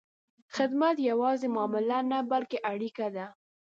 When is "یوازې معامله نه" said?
1.09-2.19